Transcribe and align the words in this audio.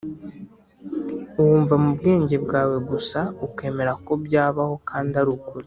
wumva 1.39 1.73
mu 1.83 1.89
bwenge 1.97 2.35
bwawe 2.45 2.77
gusa 2.89 3.19
ukemera 3.47 3.93
ko 4.05 4.11
byabaho 4.25 4.75
kandi 4.89 5.13
ari 5.21 5.31
ukuri. 5.37 5.59